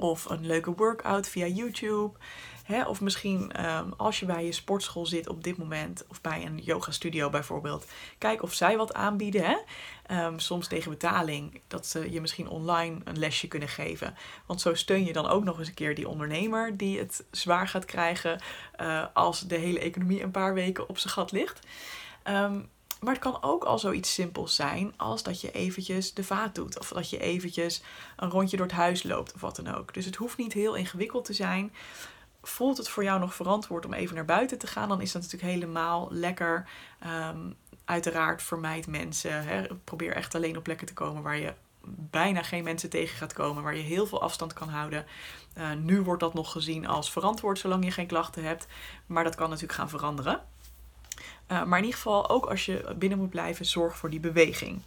Of 0.00 0.30
een 0.30 0.46
leuke 0.46 0.74
workout 0.74 1.28
via 1.28 1.46
YouTube. 1.46 2.18
Hè? 2.64 2.84
Of 2.84 3.00
misschien 3.00 3.52
ehm, 3.52 3.90
als 3.96 4.20
je 4.20 4.26
bij 4.26 4.44
je 4.44 4.52
sportschool 4.52 5.06
zit 5.06 5.28
op 5.28 5.44
dit 5.44 5.56
moment, 5.56 6.04
of 6.08 6.20
bij 6.20 6.46
een 6.46 6.58
yoga 6.58 6.90
studio 6.90 7.30
bijvoorbeeld, 7.30 7.86
kijk 8.18 8.42
of 8.42 8.54
zij 8.54 8.76
wat 8.76 8.94
aanbieden. 8.94 9.44
Hè? 9.44 9.56
Ehm, 10.06 10.38
soms 10.38 10.68
tegen 10.68 10.90
betaling, 10.90 11.60
dat 11.68 11.86
ze 11.86 12.10
je 12.10 12.20
misschien 12.20 12.48
online 12.48 12.98
een 13.04 13.18
lesje 13.18 13.48
kunnen 13.48 13.68
geven. 13.68 14.16
Want 14.46 14.60
zo 14.60 14.74
steun 14.74 15.04
je 15.04 15.12
dan 15.12 15.26
ook 15.26 15.44
nog 15.44 15.58
eens 15.58 15.68
een 15.68 15.74
keer 15.74 15.94
die 15.94 16.08
ondernemer 16.08 16.76
die 16.76 16.98
het 16.98 17.24
zwaar 17.30 17.68
gaat 17.68 17.84
krijgen 17.84 18.42
uh, 18.80 19.04
als 19.12 19.40
de 19.40 19.56
hele 19.56 19.78
economie 19.78 20.22
een 20.22 20.30
paar 20.30 20.54
weken 20.54 20.88
op 20.88 20.98
zijn 20.98 21.12
gat 21.12 21.32
ligt. 21.32 21.66
Um, 22.24 22.68
maar 23.00 23.12
het 23.12 23.22
kan 23.22 23.42
ook 23.42 23.64
al 23.64 23.78
zoiets 23.78 24.14
simpels 24.14 24.54
zijn 24.54 24.92
als 24.96 25.22
dat 25.22 25.40
je 25.40 25.50
eventjes 25.50 26.14
de 26.14 26.24
vaat 26.24 26.54
doet. 26.54 26.78
Of 26.78 26.88
dat 26.88 27.10
je 27.10 27.18
eventjes 27.18 27.82
een 28.16 28.30
rondje 28.30 28.56
door 28.56 28.66
het 28.66 28.74
huis 28.74 29.02
loopt 29.02 29.34
of 29.34 29.40
wat 29.40 29.56
dan 29.56 29.74
ook. 29.74 29.94
Dus 29.94 30.04
het 30.04 30.16
hoeft 30.16 30.38
niet 30.38 30.52
heel 30.52 30.74
ingewikkeld 30.74 31.24
te 31.24 31.32
zijn. 31.32 31.72
Voelt 32.42 32.76
het 32.76 32.88
voor 32.88 33.04
jou 33.04 33.20
nog 33.20 33.34
verantwoord 33.34 33.86
om 33.86 33.92
even 33.92 34.14
naar 34.14 34.24
buiten 34.24 34.58
te 34.58 34.66
gaan, 34.66 34.88
dan 34.88 35.00
is 35.00 35.12
dat 35.12 35.22
natuurlijk 35.22 35.52
helemaal 35.52 36.08
lekker. 36.10 36.68
Um, 37.06 37.56
uiteraard 37.88 38.42
vermijd 38.42 38.86
mensen. 38.86 39.44
Hè. 39.44 39.66
Probeer 39.84 40.14
echt 40.14 40.34
alleen 40.34 40.56
op 40.56 40.62
plekken 40.62 40.86
te 40.86 40.92
komen 40.92 41.22
waar 41.22 41.38
je 41.38 41.54
bijna 41.90 42.42
geen 42.42 42.64
mensen 42.64 42.90
tegen 42.90 43.16
gaat 43.16 43.32
komen, 43.32 43.62
waar 43.62 43.76
je 43.76 43.82
heel 43.82 44.06
veel 44.06 44.22
afstand 44.22 44.52
kan 44.52 44.68
houden. 44.68 45.06
Uh, 45.58 45.72
nu 45.72 46.00
wordt 46.00 46.20
dat 46.20 46.34
nog 46.34 46.52
gezien 46.52 46.86
als 46.86 47.12
verantwoord 47.12 47.58
zolang 47.58 47.84
je 47.84 47.90
geen 47.90 48.06
klachten 48.06 48.44
hebt, 48.44 48.66
maar 49.06 49.24
dat 49.24 49.34
kan 49.34 49.48
natuurlijk 49.48 49.78
gaan 49.78 49.88
veranderen. 49.88 50.40
Uh, 51.52 51.64
maar 51.64 51.78
in 51.78 51.84
ieder 51.84 52.00
geval, 52.00 52.30
ook 52.30 52.46
als 52.46 52.66
je 52.66 52.94
binnen 52.98 53.18
moet 53.18 53.30
blijven, 53.30 53.66
zorg 53.66 53.96
voor 53.96 54.10
die 54.10 54.20
beweging. 54.20 54.82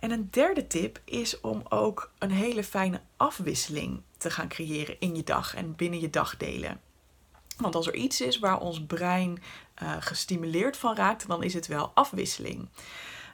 En 0.00 0.10
een 0.10 0.28
derde 0.30 0.66
tip 0.66 1.00
is 1.04 1.40
om 1.40 1.62
ook 1.68 2.10
een 2.18 2.30
hele 2.30 2.64
fijne 2.64 3.00
afwisseling 3.16 4.02
te 4.16 4.30
gaan 4.30 4.48
creëren 4.48 4.96
in 4.98 5.16
je 5.16 5.24
dag 5.24 5.54
en 5.54 5.76
binnen 5.76 6.00
je 6.00 6.10
dagdelen. 6.10 6.80
Want 7.56 7.74
als 7.74 7.86
er 7.86 7.94
iets 7.94 8.20
is 8.20 8.38
waar 8.38 8.60
ons 8.60 8.82
brein 8.86 9.42
uh, 9.82 9.96
gestimuleerd 10.00 10.76
van 10.76 10.96
raakt, 10.96 11.28
dan 11.28 11.42
is 11.42 11.54
het 11.54 11.66
wel 11.66 11.90
afwisseling. 11.94 12.68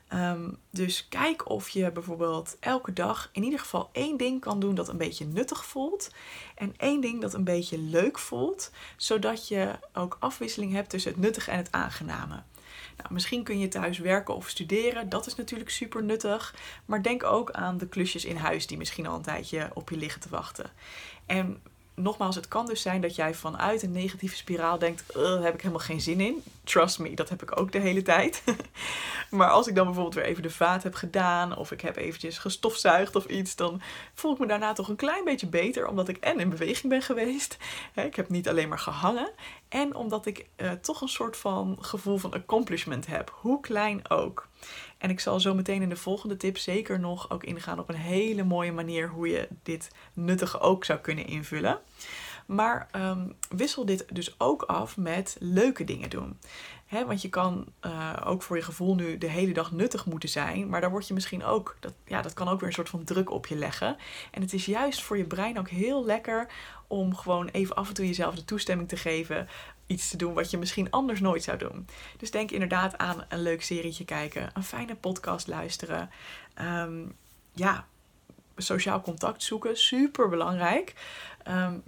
Ehm, 0.08 0.50
dus 0.70 1.08
kijk 1.08 1.48
of 1.48 1.68
je 1.68 1.92
bijvoorbeeld 1.92 2.56
elke 2.60 2.92
dag 2.92 3.28
in 3.32 3.42
ieder 3.42 3.58
geval 3.58 3.88
één 3.92 4.16
ding 4.16 4.40
kan 4.40 4.60
doen 4.60 4.74
dat 4.74 4.88
een 4.88 4.96
beetje 4.96 5.26
nuttig 5.26 5.64
voelt. 5.64 6.10
En 6.54 6.74
één 6.76 7.00
ding 7.00 7.20
dat 7.20 7.34
een 7.34 7.44
beetje 7.44 7.78
leuk 7.78 8.18
voelt. 8.18 8.70
Zodat 8.96 9.48
je 9.48 9.78
ook 9.92 10.16
afwisseling 10.20 10.72
hebt 10.72 10.90
tussen 10.90 11.12
het 11.12 11.20
nuttige 11.20 11.50
en 11.50 11.56
het 11.56 11.72
aangename. 11.72 12.42
Nou, 12.96 13.12
misschien 13.12 13.42
kun 13.42 13.58
je 13.58 13.68
thuis 13.68 13.98
werken 13.98 14.34
of 14.34 14.48
studeren. 14.48 15.08
Dat 15.08 15.26
is 15.26 15.34
natuurlijk 15.34 15.70
super 15.70 16.04
nuttig. 16.04 16.54
Maar 16.84 17.02
denk 17.02 17.24
ook 17.24 17.50
aan 17.50 17.78
de 17.78 17.88
klusjes 17.88 18.24
in 18.24 18.36
huis 18.36 18.66
die 18.66 18.78
misschien 18.78 19.06
al 19.06 19.16
een 19.16 19.22
tijdje 19.22 19.70
op 19.74 19.90
je 19.90 19.96
liggen 19.96 20.20
te 20.20 20.28
wachten. 20.28 20.70
En 21.26 21.62
nogmaals, 21.94 22.36
het 22.36 22.48
kan 22.48 22.66
dus 22.66 22.82
zijn 22.82 23.00
dat 23.00 23.14
jij 23.14 23.34
vanuit 23.34 23.82
een 23.82 23.92
negatieve 23.92 24.36
spiraal 24.36 24.78
denkt: 24.78 25.04
daar 25.14 25.42
heb 25.42 25.54
ik 25.54 25.60
helemaal 25.60 25.84
geen 25.84 26.00
zin 26.00 26.20
in. 26.20 26.42
Trust 26.64 26.98
me, 26.98 27.14
dat 27.14 27.28
heb 27.28 27.42
ik 27.42 27.60
ook 27.60 27.72
de 27.72 27.78
hele 27.78 28.02
tijd. 28.02 28.42
maar 29.30 29.50
als 29.50 29.66
ik 29.66 29.74
dan 29.74 29.84
bijvoorbeeld 29.84 30.14
weer 30.14 30.24
even 30.24 30.42
de 30.42 30.50
vaat 30.50 30.82
heb 30.82 30.94
gedaan, 30.94 31.56
of 31.56 31.72
ik 31.72 31.80
heb 31.80 31.96
eventjes 31.96 32.38
gestofzuigd 32.38 33.16
of 33.16 33.24
iets, 33.24 33.56
dan 33.56 33.80
voel 34.14 34.32
ik 34.32 34.38
me 34.38 34.46
daarna 34.46 34.72
toch 34.72 34.88
een 34.88 34.96
klein 34.96 35.24
beetje 35.24 35.46
beter, 35.46 35.86
omdat 35.88 36.08
ik 36.08 36.16
en 36.16 36.40
in 36.40 36.48
beweging 36.48 36.88
ben 36.88 37.02
geweest. 37.02 37.56
Ik 37.94 38.16
heb 38.16 38.28
niet 38.28 38.48
alleen 38.48 38.68
maar 38.68 38.78
gehangen. 38.78 39.30
En 39.74 39.94
omdat 39.94 40.26
ik 40.26 40.46
uh, 40.56 40.72
toch 40.72 41.00
een 41.00 41.08
soort 41.08 41.36
van 41.36 41.76
gevoel 41.80 42.16
van 42.16 42.32
accomplishment 42.32 43.06
heb, 43.06 43.36
hoe 43.40 43.60
klein 43.60 44.10
ook. 44.10 44.48
En 44.98 45.10
ik 45.10 45.20
zal 45.20 45.40
zo 45.40 45.54
meteen 45.54 45.82
in 45.82 45.88
de 45.88 45.96
volgende 45.96 46.36
tip 46.36 46.58
zeker 46.58 47.00
nog 47.00 47.30
ook 47.30 47.44
ingaan 47.44 47.78
op 47.78 47.88
een 47.88 47.94
hele 47.94 48.44
mooie 48.44 48.72
manier 48.72 49.08
hoe 49.08 49.28
je 49.28 49.48
dit 49.62 49.90
nuttige 50.12 50.60
ook 50.60 50.84
zou 50.84 50.98
kunnen 50.98 51.26
invullen. 51.26 51.78
Maar 52.46 52.88
um, 52.96 53.34
wissel 53.48 53.84
dit 53.84 54.04
dus 54.12 54.40
ook 54.40 54.62
af 54.62 54.96
met 54.96 55.36
leuke 55.40 55.84
dingen 55.84 56.10
doen. 56.10 56.38
Want 56.88 57.22
je 57.22 57.28
kan 57.28 57.66
uh, 57.86 58.16
ook 58.24 58.42
voor 58.42 58.56
je 58.56 58.62
gevoel 58.62 58.94
nu 58.94 59.18
de 59.18 59.30
hele 59.30 59.52
dag 59.52 59.72
nuttig 59.72 60.06
moeten 60.06 60.28
zijn. 60.28 60.68
Maar 60.68 60.80
daar 60.80 60.90
word 60.90 61.08
je 61.08 61.14
misschien 61.14 61.44
ook, 61.44 61.76
dat, 61.80 61.92
ja, 62.06 62.22
dat 62.22 62.32
kan 62.32 62.48
ook 62.48 62.58
weer 62.58 62.68
een 62.68 62.74
soort 62.74 62.88
van 62.88 63.04
druk 63.04 63.30
op 63.30 63.46
je 63.46 63.56
leggen. 63.56 63.96
En 64.30 64.42
het 64.42 64.52
is 64.52 64.66
juist 64.66 65.02
voor 65.02 65.18
je 65.18 65.24
brein 65.24 65.58
ook 65.58 65.68
heel 65.68 66.04
lekker 66.04 66.46
om 66.86 67.16
gewoon 67.16 67.48
even 67.48 67.76
af 67.76 67.88
en 67.88 67.94
toe 67.94 68.06
jezelf 68.06 68.34
de 68.34 68.44
toestemming 68.44 68.88
te 68.88 68.96
geven 68.96 69.48
iets 69.86 70.10
te 70.10 70.16
doen 70.16 70.34
wat 70.34 70.50
je 70.50 70.58
misschien 70.58 70.90
anders 70.90 71.20
nooit 71.20 71.42
zou 71.42 71.58
doen. 71.58 71.86
Dus 72.16 72.30
denk 72.30 72.50
inderdaad 72.50 72.98
aan 72.98 73.24
een 73.28 73.42
leuk 73.42 73.62
serietje 73.62 74.04
kijken, 74.04 74.50
een 74.54 74.64
fijne 74.64 74.94
podcast 74.94 75.46
luisteren. 75.46 76.10
Um, 76.60 77.16
ja, 77.52 77.86
sociaal 78.56 79.00
contact 79.00 79.42
zoeken, 79.42 79.76
super 79.76 80.28
belangrijk. 80.28 80.94
Um, 81.48 81.82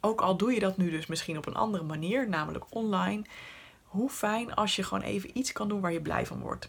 ook 0.00 0.20
al 0.20 0.36
doe 0.36 0.52
je 0.52 0.60
dat 0.60 0.76
nu 0.76 0.90
dus 0.90 1.06
misschien 1.06 1.38
op 1.38 1.46
een 1.46 1.54
andere 1.54 1.84
manier, 1.84 2.28
namelijk 2.28 2.64
online. 2.68 3.22
Hoe 3.92 4.10
fijn 4.10 4.54
als 4.54 4.76
je 4.76 4.82
gewoon 4.82 5.02
even 5.02 5.38
iets 5.38 5.52
kan 5.52 5.68
doen 5.68 5.80
waar 5.80 5.92
je 5.92 6.00
blij 6.00 6.26
van 6.26 6.40
wordt. 6.40 6.68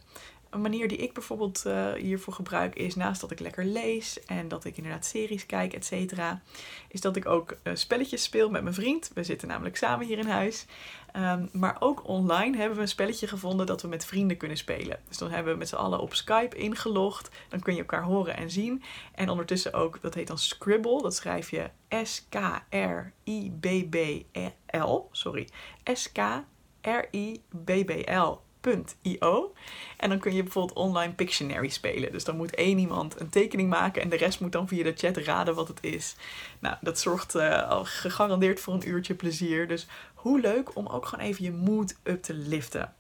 Een 0.50 0.62
manier 0.62 0.88
die 0.88 0.98
ik 0.98 1.14
bijvoorbeeld 1.14 1.64
uh, 1.68 1.94
hiervoor 1.94 2.34
gebruik 2.34 2.76
is, 2.76 2.96
naast 2.96 3.22
dat 3.22 3.32
ik 3.32 3.40
lekker 3.40 3.66
lees 3.66 4.24
en 4.26 4.48
dat 4.48 4.66
ik 4.66 4.78
inderdaad 4.78 5.06
series 5.06 5.46
kijk, 5.46 5.74
et 5.74 5.86
cetera, 5.86 6.42
is 6.88 7.02
dat 7.02 7.16
ik 7.16 7.26
ook 7.26 7.56
uh, 7.64 7.76
spelletjes 7.76 8.24
speel 8.24 8.50
met 8.50 8.64
mijn 8.64 8.76
vriend. 8.76 9.12
We 9.14 9.24
zitten 9.24 9.48
namelijk 9.48 9.78
samen 9.78 10.08
hier 10.08 10.18
in 10.18 10.28
huis. 10.28 10.66
Um, 11.16 11.50
maar 11.52 11.76
ook 11.80 12.08
online 12.08 12.58
hebben 12.58 12.76
we 12.76 12.82
een 12.82 12.88
spelletje 12.88 13.28
gevonden 13.28 13.66
dat 13.66 13.82
we 13.82 13.88
met 13.88 14.06
vrienden 14.06 14.38
kunnen 14.38 14.58
spelen. 14.58 15.00
Dus 15.08 15.18
dan 15.18 15.32
hebben 15.32 15.54
we 15.54 15.60
met 15.60 15.70
z'n 15.70 15.76
allen 15.76 16.00
op 16.00 16.14
Skype 16.14 16.58
ingelogd. 16.58 17.30
Dan 17.50 17.60
kun 17.60 17.74
je 17.74 17.80
elkaar 17.80 18.04
horen 18.04 18.38
en 18.38 18.52
zien. 18.52 18.84
En 19.16 19.30
ondertussen 19.30 19.74
ook, 19.74 20.02
dat 20.02 20.14
heet 20.14 20.28
dan 20.28 20.38
Scribble. 20.38 21.02
Dat 21.02 21.16
schrijf 21.16 21.50
je 21.50 21.70
S-K-R-I-B-B-L. 22.04 22.48
Sorry. 25.12 25.48
S-K-R-I-B-B-L 25.84 26.53
Pictionary.io. 28.64 29.54
En 29.98 30.10
dan 30.10 30.20
kun 30.20 30.34
je 30.36 30.44
bijvoorbeeld 30.44 30.78
online 30.78 31.14
Pictionary 31.14 31.70
spelen. 31.70 32.12
Dus 32.12 32.24
dan 32.24 32.38
moet 32.38 32.56
één 32.56 32.78
iemand 32.78 33.20
een 33.20 33.30
tekening 33.30 33.70
maken 33.70 34.02
en 34.02 34.10
de 34.10 34.16
rest 34.16 34.40
moet 34.40 34.52
dan 34.52 34.68
via 34.68 34.84
de 34.84 34.94
chat 34.96 35.18
raden 35.18 35.56
wat 35.56 35.68
het 35.68 35.78
is. 35.82 36.16
Nou, 36.60 36.76
dat 36.82 37.00
zorgt 37.00 37.36
uh, 37.36 37.70
al 37.70 37.86
gegarandeerd 37.86 38.60
voor 38.60 38.74
een 38.74 38.90
uurtje 38.90 39.16
plezier. 39.16 39.68
Dus 39.68 39.88
hoe 40.14 40.40
leuk 40.40 40.76
om 40.76 40.88
ook 40.88 41.06
gewoon 41.06 41.26
even 41.26 41.44
je 41.44 41.52
mood 41.52 41.96
up 42.04 42.24
te 42.24 42.34
liften. 42.34 42.94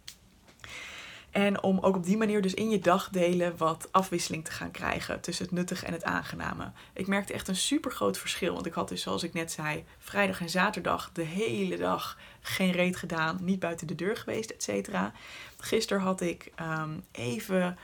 En 1.34 1.64
om 1.64 1.80
ook 1.80 1.96
op 1.96 2.04
die 2.06 2.18
manier 2.18 2.42
dus 2.42 2.54
in 2.54 2.70
je 2.70 2.80
dagdelen 2.80 3.58
wat 3.58 3.88
afwisseling 3.92 4.46
te 4.46 4.52
gaan 4.52 4.72
krijgen 4.72 5.22
tussen 5.22 5.46
het 5.46 5.54
nuttige 5.54 5.86
en 5.86 5.94
het 5.94 6.04
aangename. 6.04 6.72
Ik 6.94 7.08
merkte 7.08 7.34
echt 7.34 7.48
een 7.48 7.56
super 7.56 7.92
groot 7.92 8.18
verschil. 8.18 8.54
Want 8.54 8.66
ik 8.66 8.74
had 8.74 8.90
dus, 8.90 9.02
zoals 9.02 9.24
ik 9.24 9.34
net 9.34 9.52
zei, 9.52 9.86
vrijdag 9.98 10.42
en 10.42 10.50
zaterdag 10.50 11.10
de 11.14 11.24
hele 11.24 11.78
dag 11.78 12.18
geen 12.42 12.72
reet 12.72 12.96
gedaan. 12.96 13.38
Niet 13.42 13.60
buiten 13.60 13.88
de 13.88 13.96
deur 13.96 14.18
geweest, 14.18 14.50
et 14.50 14.64
cetera. 14.64 15.12
Gisteren 15.58 16.04
had 16.04 16.22
ik 16.22 16.52
um, 16.62 17.04
even 17.12 17.78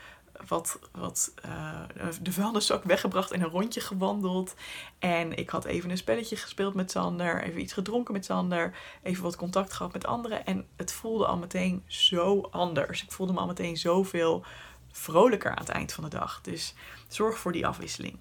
wat, 0.48 0.78
wat 0.92 1.32
uh, 1.46 1.80
de 2.22 2.32
vuilniszak 2.32 2.84
weggebracht 2.84 3.30
en 3.30 3.40
een 3.40 3.48
rondje 3.48 3.80
gewandeld. 3.80 4.54
En 4.98 5.36
ik 5.36 5.50
had 5.50 5.64
even 5.64 5.90
een 5.90 5.96
spelletje 5.96 6.36
gespeeld 6.36 6.74
met 6.74 6.90
Sander, 6.90 7.42
even 7.42 7.60
iets 7.60 7.72
gedronken 7.72 8.14
met 8.14 8.24
Sander, 8.24 8.74
even 9.02 9.22
wat 9.22 9.36
contact 9.36 9.72
gehad 9.72 9.92
met 9.92 10.06
anderen. 10.06 10.46
En 10.46 10.66
het 10.76 10.92
voelde 10.92 11.26
al 11.26 11.36
meteen 11.36 11.82
zo 11.86 12.40
anders. 12.40 13.02
Ik 13.02 13.12
voelde 13.12 13.32
me 13.32 13.38
al 13.38 13.46
meteen 13.46 13.76
zoveel 13.76 14.44
vrolijker 14.92 15.50
aan 15.50 15.64
het 15.64 15.68
eind 15.68 15.92
van 15.92 16.04
de 16.04 16.10
dag. 16.10 16.40
Dus 16.42 16.74
zorg 17.08 17.38
voor 17.38 17.52
die 17.52 17.66
afwisseling. 17.66 18.18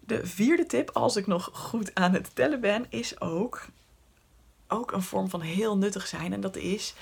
De 0.00 0.26
vierde 0.26 0.66
tip, 0.66 0.90
als 0.90 1.16
ik 1.16 1.26
nog 1.26 1.50
goed 1.52 1.94
aan 1.94 2.12
het 2.12 2.34
tellen 2.34 2.60
ben, 2.60 2.86
is 2.88 3.20
ook, 3.20 3.66
ook 4.68 4.92
een 4.92 5.02
vorm 5.02 5.30
van 5.30 5.40
heel 5.40 5.76
nuttig 5.76 6.06
zijn. 6.06 6.32
En 6.32 6.40
dat 6.40 6.56
is 6.56 6.94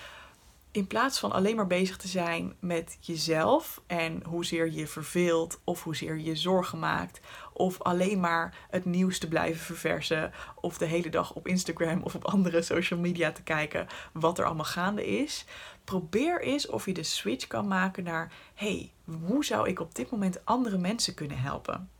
in 0.74 0.86
plaats 0.86 1.18
van 1.18 1.32
alleen 1.32 1.56
maar 1.56 1.66
bezig 1.66 1.96
te 1.96 2.08
zijn 2.08 2.54
met 2.60 2.96
jezelf 3.00 3.82
en 3.86 4.22
hoezeer 4.24 4.70
je 4.72 4.86
verveelt 4.86 5.60
of 5.64 5.82
hoezeer 5.82 6.18
je 6.18 6.36
zorgen 6.36 6.78
maakt 6.78 7.20
of 7.52 7.82
alleen 7.82 8.20
maar 8.20 8.66
het 8.70 8.84
nieuws 8.84 9.18
te 9.18 9.28
blijven 9.28 9.64
verversen 9.64 10.32
of 10.60 10.78
de 10.78 10.84
hele 10.84 11.08
dag 11.08 11.32
op 11.32 11.48
Instagram 11.48 12.02
of 12.02 12.14
op 12.14 12.24
andere 12.24 12.62
social 12.62 13.00
media 13.00 13.32
te 13.32 13.42
kijken 13.42 13.86
wat 14.12 14.38
er 14.38 14.44
allemaal 14.44 14.64
gaande 14.64 15.06
is, 15.06 15.44
probeer 15.84 16.42
eens 16.42 16.66
of 16.66 16.86
je 16.86 16.92
de 16.92 17.02
switch 17.02 17.46
kan 17.46 17.68
maken 17.68 18.04
naar 18.04 18.32
hey, 18.54 18.92
hoe 19.26 19.44
zou 19.44 19.68
ik 19.68 19.80
op 19.80 19.94
dit 19.94 20.10
moment 20.10 20.44
andere 20.44 20.78
mensen 20.78 21.14
kunnen 21.14 21.38
helpen? 21.38 21.90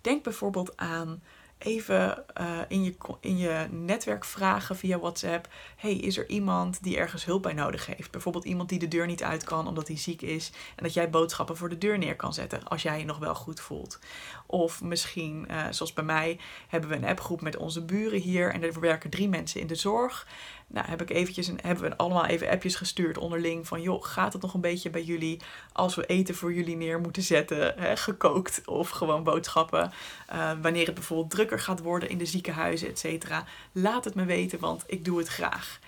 Denk 0.00 0.22
bijvoorbeeld 0.22 0.76
aan 0.76 1.22
even 1.64 2.24
uh, 2.40 2.58
in, 2.68 2.84
je, 2.84 2.94
in 3.20 3.36
je 3.36 3.66
netwerk 3.70 4.24
vragen 4.24 4.76
via 4.76 4.98
WhatsApp: 4.98 5.48
hey, 5.76 5.94
is 5.94 6.18
er 6.18 6.28
iemand 6.28 6.82
die 6.82 6.96
ergens 6.96 7.24
hulp 7.24 7.42
bij 7.42 7.52
nodig 7.52 7.86
heeft? 7.86 8.10
Bijvoorbeeld 8.10 8.44
iemand 8.44 8.68
die 8.68 8.78
de 8.78 8.88
deur 8.88 9.06
niet 9.06 9.22
uit 9.22 9.44
kan 9.44 9.66
omdat 9.66 9.88
hij 9.88 9.98
ziek 9.98 10.22
is 10.22 10.52
en 10.76 10.82
dat 10.82 10.94
jij 10.94 11.10
boodschappen 11.10 11.56
voor 11.56 11.68
de 11.68 11.78
deur 11.78 11.98
neer 11.98 12.16
kan 12.16 12.34
zetten 12.34 12.64
als 12.64 12.82
jij 12.82 12.98
je 12.98 13.04
nog 13.04 13.18
wel 13.18 13.34
goed 13.34 13.60
voelt. 13.60 13.98
Of 14.46 14.82
misschien, 14.82 15.46
uh, 15.50 15.66
zoals 15.70 15.92
bij 15.92 16.04
mij, 16.04 16.38
hebben 16.68 16.90
we 16.90 16.96
een 16.96 17.04
appgroep 17.04 17.40
met 17.40 17.56
onze 17.56 17.84
buren 17.84 18.20
hier 18.20 18.52
en 18.52 18.62
er 18.62 18.80
werken 18.80 19.10
drie 19.10 19.28
mensen 19.28 19.60
in 19.60 19.66
de 19.66 19.74
zorg. 19.74 20.26
Nou, 20.66 20.86
heb 20.86 21.02
ik 21.02 21.10
eventjes 21.10 21.48
een, 21.48 21.58
hebben 21.62 21.90
we 21.90 21.96
allemaal 21.96 22.26
even 22.26 22.48
appjes 22.48 22.76
gestuurd 22.76 23.18
onderling 23.18 23.66
van 23.66 23.82
joh, 23.82 24.04
gaat 24.04 24.32
het 24.32 24.42
nog 24.42 24.54
een 24.54 24.60
beetje 24.60 24.90
bij 24.90 25.02
jullie 25.02 25.40
als 25.72 25.94
we 25.94 26.06
eten 26.06 26.34
voor 26.34 26.54
jullie 26.54 26.76
neer 26.76 27.00
moeten 27.00 27.22
zetten, 27.22 27.78
hè, 27.78 27.96
gekookt 27.96 28.62
of 28.66 28.88
gewoon 28.88 29.22
boodschappen. 29.24 29.92
Uh, 30.32 30.52
wanneer 30.62 30.86
het 30.86 30.94
bijvoorbeeld 30.94 31.30
drukker 31.30 31.60
gaat 31.60 31.80
worden 31.80 32.08
in 32.08 32.18
de 32.18 32.26
ziekenhuizen, 32.26 32.88
et 32.88 32.98
cetera. 32.98 33.44
Laat 33.72 34.04
het 34.04 34.14
me 34.14 34.24
weten, 34.24 34.58
want 34.58 34.84
ik 34.86 35.04
doe 35.04 35.18
het 35.18 35.28
graag. 35.28 35.78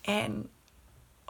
En 0.00 0.50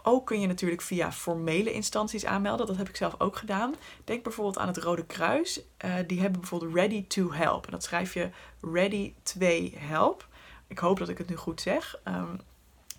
ook 0.02 0.26
kun 0.26 0.40
je 0.40 0.47
natuurlijk 0.47 0.83
via 0.83 1.12
formele 1.12 1.73
instanties 1.73 2.25
aanmelden. 2.25 2.66
Dat 2.66 2.76
heb 2.76 2.88
ik 2.88 2.97
zelf 2.97 3.14
ook 3.21 3.37
gedaan. 3.37 3.75
Denk 4.04 4.23
bijvoorbeeld 4.23 4.59
aan 4.59 4.66
het 4.66 4.76
Rode 4.76 5.06
Kruis. 5.06 5.61
Uh, 5.85 5.95
die 6.06 6.21
hebben 6.21 6.40
bijvoorbeeld 6.40 6.75
Ready 6.75 7.06
to 7.06 7.33
Help. 7.33 7.64
En 7.64 7.71
dat 7.71 7.85
schrijf 7.85 8.14
je 8.14 8.30
Ready 8.61 9.12
2 9.23 9.75
Help. 9.78 10.28
Ik 10.66 10.78
hoop 10.78 10.99
dat 10.99 11.09
ik 11.09 11.18
het 11.18 11.28
nu 11.28 11.37
goed 11.37 11.61
zeg. 11.61 11.99
Um, 12.04 12.40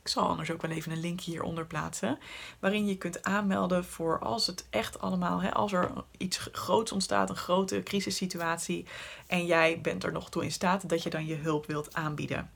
ik 0.07 0.13
zal 0.13 0.27
anders 0.27 0.51
ook 0.51 0.61
wel 0.61 0.71
even 0.71 0.91
een 0.91 0.99
link 0.99 1.21
hieronder 1.21 1.65
plaatsen. 1.65 2.19
Waarin 2.59 2.87
je 2.87 2.97
kunt 2.97 3.23
aanmelden 3.23 3.85
voor 3.85 4.19
als 4.19 4.47
het 4.47 4.67
echt 4.69 4.99
allemaal, 4.99 5.41
hè, 5.41 5.53
als 5.53 5.73
er 5.73 5.91
iets 6.17 6.49
groots 6.51 6.91
ontstaat, 6.91 7.29
een 7.29 7.35
grote 7.35 7.83
crisissituatie. 7.83 8.85
En 9.27 9.45
jij 9.45 9.81
bent 9.81 10.03
er 10.03 10.11
nog 10.11 10.29
toe 10.29 10.43
in 10.43 10.51
staat 10.51 10.89
dat 10.89 11.03
je 11.03 11.09
dan 11.09 11.25
je 11.25 11.35
hulp 11.35 11.65
wilt 11.65 11.93
aanbieden. 11.95 12.49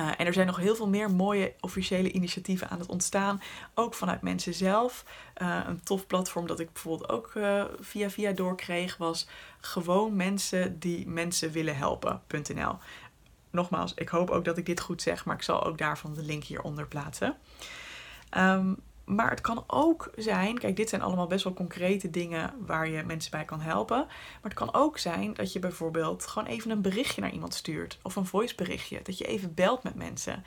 Uh, 0.00 0.08
en 0.16 0.26
er 0.26 0.32
zijn 0.32 0.46
nog 0.46 0.56
heel 0.56 0.76
veel 0.76 0.88
meer 0.88 1.10
mooie 1.10 1.54
officiële 1.60 2.10
initiatieven 2.10 2.68
aan 2.68 2.78
het 2.78 2.88
ontstaan. 2.88 3.42
Ook 3.74 3.94
vanuit 3.94 4.22
mensen 4.22 4.54
zelf. 4.54 5.04
Uh, 5.42 5.60
een 5.66 5.82
tof 5.82 6.06
platform 6.06 6.46
dat 6.46 6.60
ik 6.60 6.72
bijvoorbeeld 6.72 7.10
ook 7.10 7.34
uh, 7.34 7.64
via 7.80 8.10
via 8.10 8.32
doorkreeg 8.32 8.96
was 8.96 9.26
gewoon 9.60 10.16
mensen 10.16 10.78
die 10.78 11.08
mensen 11.08 11.50
willen 11.50 11.76
helpen.nl 11.76 12.76
nogmaals, 13.54 13.94
ik 13.94 14.08
hoop 14.08 14.30
ook 14.30 14.44
dat 14.44 14.58
ik 14.58 14.66
dit 14.66 14.80
goed 14.80 15.02
zeg, 15.02 15.24
maar 15.24 15.36
ik 15.36 15.42
zal 15.42 15.64
ook 15.64 15.78
daarvan 15.78 16.14
de 16.14 16.22
link 16.22 16.44
hieronder 16.44 16.86
plaatsen. 16.86 17.36
Um, 18.36 18.76
maar 19.04 19.30
het 19.30 19.40
kan 19.40 19.64
ook 19.66 20.10
zijn, 20.16 20.58
kijk, 20.58 20.76
dit 20.76 20.88
zijn 20.88 21.02
allemaal 21.02 21.26
best 21.26 21.44
wel 21.44 21.52
concrete 21.52 22.10
dingen 22.10 22.54
waar 22.66 22.88
je 22.88 23.02
mensen 23.02 23.30
bij 23.30 23.44
kan 23.44 23.60
helpen. 23.60 23.96
Maar 24.06 24.50
het 24.50 24.54
kan 24.54 24.74
ook 24.74 24.98
zijn 24.98 25.34
dat 25.34 25.52
je 25.52 25.58
bijvoorbeeld 25.58 26.26
gewoon 26.26 26.48
even 26.48 26.70
een 26.70 26.82
berichtje 26.82 27.20
naar 27.20 27.32
iemand 27.32 27.54
stuurt. 27.54 27.98
Of 28.02 28.16
een 28.16 28.26
voiceberichtje. 28.26 29.00
Dat 29.02 29.18
je 29.18 29.24
even 29.24 29.54
belt 29.54 29.82
met 29.82 29.94
mensen. 29.94 30.44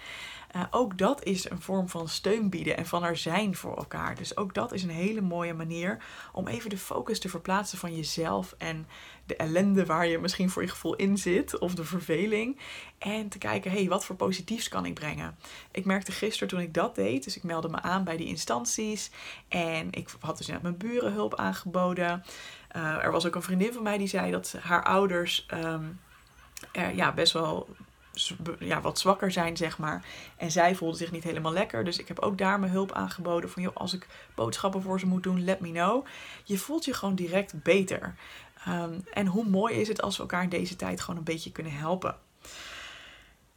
Uh, 0.56 0.64
ook 0.72 0.98
dat 0.98 1.24
is 1.24 1.50
een 1.50 1.62
vorm 1.62 1.90
van 1.90 2.08
steun 2.08 2.50
bieden 2.50 2.78
en 2.78 2.86
van 2.86 3.04
er 3.04 3.18
zijn 3.18 3.56
voor 3.56 3.78
elkaar. 3.78 4.16
Dus 4.16 4.38
ook 4.38 4.54
dat 4.54 4.74
is 4.74 4.84
een 4.84 4.90
hele 4.90 5.22
mooie 5.22 5.54
manier 5.54 6.04
om 6.32 6.48
even 6.48 6.70
de 6.70 6.78
focus 6.78 7.20
te 7.20 7.30
verplaatsen 7.30 7.78
van 7.78 7.96
jezelf 7.96 8.56
en 8.58 8.88
de 9.26 9.36
ellende 9.36 9.86
waar 9.86 10.08
je 10.08 10.20
misschien 10.20 10.50
voor 10.50 10.62
je 10.62 10.68
gevoel 10.68 10.96
in 10.96 11.18
zit, 11.18 11.60
of 11.60 11.76
de 11.76 11.84
verveling. 11.84 12.60
En 12.98 13.30
te 13.30 13.38
kijken, 13.38 13.72
hé, 13.72 13.78
hey, 13.78 13.88
wat 13.88 14.06
voor 14.06 14.16
positiefs 14.16 14.68
kan 14.70 14.86
ik 14.86 14.94
brengen? 14.94 15.38
Ik 15.72 15.86
merkte 15.86 16.12
gisteren 16.12 16.48
toen 16.48 16.60
ik 16.60 16.74
dat 16.74 16.96
deed, 16.96 17.24
dus 17.24 17.38
ik 17.38 17.44
meldde 17.44 17.70
me 17.70 17.82
aan 17.82 18.04
bij 18.04 18.18
die 18.18 18.28
instanties. 18.28 19.12
En 19.48 19.88
ik 19.92 20.10
had 20.20 20.38
dus 20.38 20.48
net 20.48 20.62
mijn 20.62 20.78
buren 20.78 21.14
hulp 21.14 21.36
aangeboden. 21.36 22.24
Uh, 22.76 23.04
er 23.04 23.12
was 23.12 23.26
ook 23.26 23.36
een 23.36 23.42
vriendin 23.42 23.74
van 23.74 23.84
mij 23.84 23.98
die 23.98 24.08
zei 24.08 24.32
dat 24.32 24.56
haar 24.62 24.84
ouders 24.84 25.46
er, 26.72 26.96
ja, 26.96 27.14
best 27.14 27.34
wel 27.34 27.68
ja, 28.60 28.82
wat 28.82 29.00
zwakker 29.00 29.32
zijn, 29.32 29.58
zeg 29.58 29.78
maar. 29.78 30.06
En 30.38 30.52
zij 30.52 30.76
voelde 30.76 30.98
zich 30.98 31.12
niet 31.12 31.24
helemaal 31.24 31.54
lekker. 31.54 31.84
Dus 31.84 31.98
ik 31.98 32.08
heb 32.08 32.20
ook 32.20 32.38
daar 32.38 32.60
mijn 32.60 32.72
hulp 32.72 32.92
aangeboden. 32.92 33.50
Van 33.50 33.62
joh, 33.62 33.76
als 33.76 33.94
ik 33.94 34.08
boodschappen 34.36 34.82
voor 34.82 35.00
ze 35.00 35.08
moet 35.08 35.24
doen, 35.24 35.44
let 35.44 35.60
me 35.60 35.72
know. 35.72 36.06
Je 36.44 36.58
voelt 36.58 36.86
je 36.86 36.94
gewoon 36.94 37.16
direct 37.16 37.64
beter. 37.64 38.16
Um, 38.68 39.04
en 39.14 39.28
hoe 39.28 39.46
mooi 39.46 39.76
is 39.76 39.88
het 39.88 40.02
als 40.02 40.16
we 40.16 40.22
elkaar 40.22 40.44
in 40.44 40.50
deze 40.50 40.76
tijd 40.76 41.02
gewoon 41.02 41.18
een 41.18 41.24
beetje 41.24 41.52
kunnen 41.52 41.74
helpen. 41.74 42.16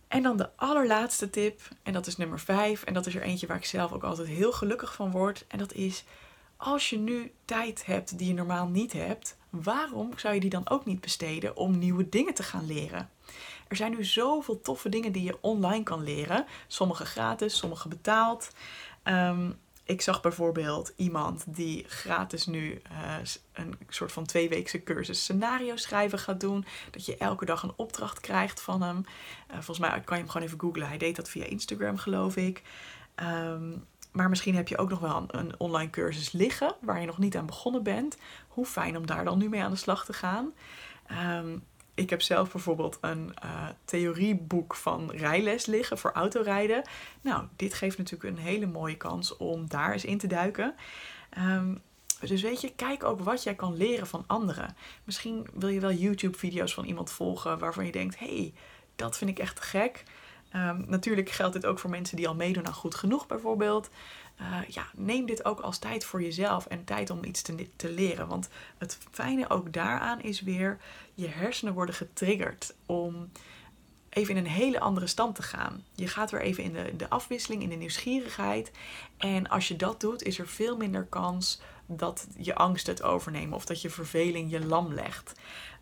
En 0.08 0.22
dan 0.22 0.36
de 0.36 0.48
allerlaatste 0.56 1.30
tip, 1.30 1.60
en 1.82 1.92
dat 1.92 2.06
is 2.06 2.16
nummer 2.16 2.40
5. 2.40 2.82
En 2.82 2.94
dat 2.94 3.06
is 3.06 3.14
er 3.14 3.22
eentje 3.22 3.46
waar 3.46 3.56
ik 3.56 3.64
zelf 3.64 3.92
ook 3.92 4.04
altijd 4.04 4.28
heel 4.28 4.52
gelukkig 4.52 4.94
van 4.94 5.10
word. 5.10 5.44
En 5.48 5.58
dat 5.58 5.72
is, 5.72 6.04
als 6.60 6.90
je 6.90 6.98
nu 6.98 7.32
tijd 7.44 7.86
hebt 7.86 8.18
die 8.18 8.28
je 8.28 8.34
normaal 8.34 8.66
niet 8.66 8.92
hebt, 8.92 9.36
waarom 9.50 10.12
zou 10.16 10.34
je 10.34 10.40
die 10.40 10.50
dan 10.50 10.68
ook 10.68 10.84
niet 10.84 11.00
besteden 11.00 11.56
om 11.56 11.78
nieuwe 11.78 12.08
dingen 12.08 12.34
te 12.34 12.42
gaan 12.42 12.66
leren? 12.66 13.10
Er 13.68 13.76
zijn 13.76 13.90
nu 13.90 14.04
zoveel 14.04 14.60
toffe 14.60 14.88
dingen 14.88 15.12
die 15.12 15.22
je 15.22 15.38
online 15.40 15.82
kan 15.82 16.02
leren. 16.02 16.46
Sommige 16.66 17.04
gratis, 17.04 17.56
sommige 17.56 17.88
betaald. 17.88 18.50
Um, 19.04 19.58
ik 19.84 20.02
zag 20.02 20.20
bijvoorbeeld 20.20 20.92
iemand 20.96 21.44
die 21.46 21.84
gratis 21.88 22.46
nu 22.46 22.82
uh, 22.92 23.16
een 23.52 23.78
soort 23.88 24.12
van 24.12 24.26
tweeweekse 24.26 24.82
cursus 24.82 25.20
scenario 25.20 25.76
schrijven 25.76 26.18
gaat 26.18 26.40
doen. 26.40 26.64
Dat 26.90 27.06
je 27.06 27.16
elke 27.16 27.44
dag 27.44 27.62
een 27.62 27.72
opdracht 27.76 28.20
krijgt 28.20 28.60
van 28.60 28.82
hem. 28.82 29.04
Uh, 29.50 29.54
volgens 29.54 29.78
mij 29.78 29.88
kan 29.90 30.16
je 30.16 30.22
hem 30.22 30.30
gewoon 30.30 30.46
even 30.46 30.60
googlen. 30.60 30.88
Hij 30.88 30.98
deed 30.98 31.16
dat 31.16 31.28
via 31.28 31.44
Instagram, 31.44 31.96
geloof 31.96 32.36
ik. 32.36 32.62
Um, 33.22 33.84
maar 34.12 34.28
misschien 34.28 34.54
heb 34.54 34.68
je 34.68 34.78
ook 34.78 34.88
nog 34.88 34.98
wel 34.98 35.24
een, 35.26 35.54
online 35.58 35.90
cursus 35.90 36.32
liggen 36.32 36.74
waar 36.80 37.00
je 37.00 37.06
nog 37.06 37.18
niet 37.18 37.36
aan 37.36 37.46
begonnen 37.46 37.82
bent. 37.82 38.16
Hoe 38.48 38.66
fijn 38.66 38.96
om 38.96 39.06
daar 39.06 39.24
dan 39.24 39.38
nu 39.38 39.48
mee 39.48 39.62
aan 39.62 39.70
de 39.70 39.76
slag 39.76 40.04
te 40.04 40.12
gaan. 40.12 40.52
Um, 41.38 41.62
ik 41.94 42.10
heb 42.10 42.22
zelf 42.22 42.52
bijvoorbeeld 42.52 42.98
een 43.00 43.34
uh, 43.44 43.68
theorieboek 43.84 44.74
van 44.74 45.10
rijles 45.10 45.66
liggen 45.66 45.98
voor 45.98 46.12
autorijden. 46.12 46.82
Nou, 47.20 47.44
dit 47.56 47.74
geeft 47.74 47.98
natuurlijk 47.98 48.36
een 48.36 48.42
hele 48.42 48.66
mooie 48.66 48.96
kans 48.96 49.36
om 49.36 49.68
daar 49.68 49.92
eens 49.92 50.04
in 50.04 50.18
te 50.18 50.26
duiken. 50.26 50.74
Um, 51.38 51.82
dus 52.20 52.42
weet 52.42 52.60
je, 52.60 52.72
kijk 52.74 53.04
ook 53.04 53.20
wat 53.20 53.42
jij 53.42 53.54
kan 53.54 53.76
leren 53.76 54.06
van 54.06 54.24
anderen. 54.26 54.76
Misschien 55.04 55.46
wil 55.54 55.68
je 55.68 55.80
wel 55.80 55.92
YouTube-video's 55.92 56.74
van 56.74 56.84
iemand 56.84 57.10
volgen 57.10 57.58
waarvan 57.58 57.86
je 57.86 57.92
denkt: 57.92 58.18
hey, 58.18 58.54
dat 58.96 59.18
vind 59.18 59.30
ik 59.30 59.38
echt 59.38 59.60
gek. 59.60 60.02
Um, 60.56 60.84
natuurlijk 60.86 61.30
geldt 61.30 61.54
dit 61.54 61.66
ook 61.66 61.78
voor 61.78 61.90
mensen 61.90 62.16
die 62.16 62.28
al 62.28 62.34
meedoen 62.34 62.66
aan 62.66 62.74
goed 62.74 62.94
genoeg, 62.94 63.26
bijvoorbeeld. 63.26 63.90
Uh, 64.40 64.58
ja, 64.68 64.86
neem 64.94 65.26
dit 65.26 65.44
ook 65.44 65.60
als 65.60 65.78
tijd 65.78 66.04
voor 66.04 66.22
jezelf 66.22 66.66
en 66.66 66.84
tijd 66.84 67.10
om 67.10 67.24
iets 67.24 67.42
te, 67.42 67.68
te 67.76 67.90
leren. 67.90 68.28
Want 68.28 68.48
het 68.78 68.98
fijne 69.10 69.50
ook 69.50 69.72
daaraan 69.72 70.20
is 70.20 70.40
weer, 70.40 70.78
je 71.14 71.28
hersenen 71.28 71.74
worden 71.74 71.94
getriggerd 71.94 72.74
om 72.86 73.30
even 74.08 74.36
in 74.36 74.44
een 74.44 74.50
hele 74.50 74.80
andere 74.80 75.06
stand 75.06 75.34
te 75.34 75.42
gaan. 75.42 75.84
Je 75.94 76.08
gaat 76.08 76.30
weer 76.30 76.40
even 76.40 76.64
in 76.64 76.72
de, 76.72 76.96
de 76.96 77.08
afwisseling, 77.08 77.62
in 77.62 77.68
de 77.68 77.74
nieuwsgierigheid. 77.74 78.70
En 79.16 79.48
als 79.48 79.68
je 79.68 79.76
dat 79.76 80.00
doet, 80.00 80.22
is 80.22 80.38
er 80.38 80.48
veel 80.48 80.76
minder 80.76 81.04
kans 81.04 81.60
dat 81.86 82.26
je 82.38 82.54
angst 82.54 82.86
het 82.86 83.02
overnemen 83.02 83.54
of 83.54 83.64
dat 83.64 83.82
je 83.82 83.90
verveling 83.90 84.50
je 84.50 84.66
lam 84.66 84.94
legt. 84.94 85.32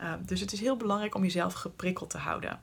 Uh, 0.01 0.13
dus 0.21 0.41
het 0.41 0.53
is 0.53 0.61
heel 0.61 0.77
belangrijk 0.77 1.15
om 1.15 1.23
jezelf 1.23 1.53
geprikkeld 1.53 2.11
te 2.11 2.19
houden. 2.19 2.61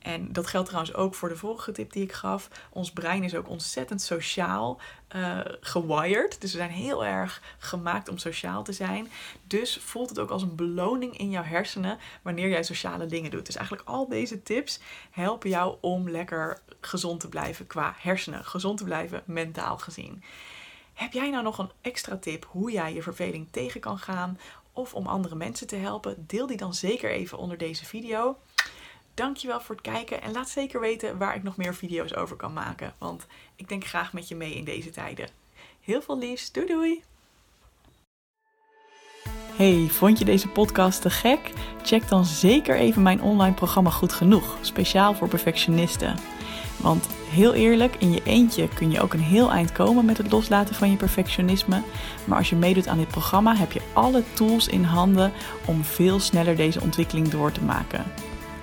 En 0.00 0.32
dat 0.32 0.46
geldt 0.46 0.68
trouwens 0.68 0.94
ook 0.94 1.14
voor 1.14 1.28
de 1.28 1.36
vorige 1.36 1.72
tip 1.72 1.92
die 1.92 2.02
ik 2.02 2.12
gaf. 2.12 2.48
Ons 2.70 2.92
brein 2.92 3.24
is 3.24 3.34
ook 3.34 3.48
ontzettend 3.48 4.02
sociaal 4.02 4.80
uh, 5.16 5.40
gewired. 5.60 6.40
Dus 6.40 6.52
we 6.52 6.58
zijn 6.58 6.70
heel 6.70 7.04
erg 7.04 7.42
gemaakt 7.58 8.08
om 8.08 8.18
sociaal 8.18 8.62
te 8.62 8.72
zijn. 8.72 9.08
Dus 9.46 9.76
voelt 9.76 10.08
het 10.08 10.18
ook 10.18 10.30
als 10.30 10.42
een 10.42 10.56
beloning 10.56 11.18
in 11.18 11.30
jouw 11.30 11.42
hersenen 11.42 11.98
wanneer 12.22 12.48
jij 12.48 12.62
sociale 12.62 13.06
dingen 13.06 13.30
doet. 13.30 13.46
Dus 13.46 13.56
eigenlijk 13.56 13.88
al 13.88 14.08
deze 14.08 14.42
tips 14.42 14.80
helpen 15.10 15.50
jou 15.50 15.76
om 15.80 16.10
lekker 16.10 16.60
gezond 16.80 17.20
te 17.20 17.28
blijven 17.28 17.66
qua 17.66 17.94
hersenen. 17.98 18.44
Gezond 18.44 18.78
te 18.78 18.84
blijven 18.84 19.22
mentaal 19.26 19.78
gezien. 19.78 20.22
Heb 20.92 21.12
jij 21.12 21.30
nou 21.30 21.42
nog 21.42 21.58
een 21.58 21.70
extra 21.80 22.16
tip 22.16 22.46
hoe 22.48 22.72
jij 22.72 22.94
je 22.94 23.02
verveling 23.02 23.48
tegen 23.50 23.80
kan 23.80 23.98
gaan? 23.98 24.38
Of 24.72 24.94
om 24.94 25.06
andere 25.06 25.34
mensen 25.34 25.66
te 25.66 25.76
helpen? 25.76 26.24
Deel 26.26 26.46
die 26.46 26.56
dan 26.56 26.74
zeker 26.74 27.10
even 27.10 27.38
onder 27.38 27.58
deze 27.58 27.84
video. 27.84 28.36
Dankjewel 29.14 29.60
voor 29.60 29.74
het 29.74 29.84
kijken 29.84 30.22
en 30.22 30.32
laat 30.32 30.48
zeker 30.48 30.80
weten 30.80 31.18
waar 31.18 31.34
ik 31.34 31.42
nog 31.42 31.56
meer 31.56 31.74
video's 31.74 32.14
over 32.14 32.36
kan 32.36 32.52
maken. 32.52 32.94
Want 32.98 33.26
ik 33.56 33.68
denk 33.68 33.84
graag 33.86 34.12
met 34.12 34.28
je 34.28 34.34
mee 34.34 34.54
in 34.54 34.64
deze 34.64 34.90
tijden. 34.90 35.28
Heel 35.80 36.02
veel 36.02 36.18
liefs. 36.18 36.52
Doei 36.52 36.66
doei! 36.66 37.02
Hey, 39.56 39.86
vond 39.90 40.18
je 40.18 40.24
deze 40.24 40.48
podcast 40.48 41.02
te 41.02 41.10
gek? 41.10 41.52
Check 41.82 42.08
dan 42.08 42.24
zeker 42.24 42.76
even 42.76 43.02
mijn 43.02 43.22
online 43.22 43.54
programma 43.54 43.90
Goed 43.90 44.12
Genoeg, 44.12 44.58
speciaal 44.60 45.14
voor 45.14 45.28
perfectionisten. 45.28 46.16
Want 46.76 47.08
heel 47.30 47.54
eerlijk, 47.54 47.96
in 47.96 48.12
je 48.12 48.22
eentje 48.24 48.68
kun 48.68 48.90
je 48.90 49.00
ook 49.00 49.12
een 49.12 49.20
heel 49.20 49.50
eind 49.50 49.72
komen 49.72 50.04
met 50.04 50.18
het 50.18 50.32
loslaten 50.32 50.74
van 50.74 50.90
je 50.90 50.96
perfectionisme. 50.96 51.82
Maar 52.24 52.38
als 52.38 52.50
je 52.50 52.56
meedoet 52.56 52.88
aan 52.88 52.98
dit 52.98 53.08
programma, 53.08 53.56
heb 53.56 53.72
je 53.72 53.82
alle 53.92 54.22
tools 54.32 54.68
in 54.68 54.84
handen 54.84 55.32
om 55.66 55.84
veel 55.84 56.20
sneller 56.20 56.56
deze 56.56 56.80
ontwikkeling 56.80 57.28
door 57.28 57.52
te 57.52 57.62
maken. 57.62 58.04